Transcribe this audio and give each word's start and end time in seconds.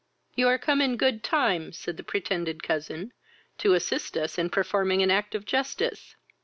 "You 0.35 0.47
are 0.47 0.57
come 0.57 0.81
in 0.81 0.97
good 0.97 1.21
time, 1.23 1.73
(said 1.73 1.95
the 1.95 2.01
pretended 2.03 2.63
cousin,) 2.63 3.13
to 3.59 3.75
assist 3.75 4.17
us 4.17 4.39
in 4.39 4.49
performing 4.49 5.03
an 5.03 5.11
act 5.11 5.35
of 5.35 5.45
justice." 5.45 6.15